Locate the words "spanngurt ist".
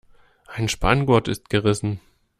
0.67-1.51